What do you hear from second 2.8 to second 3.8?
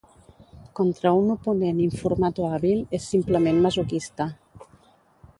és simplement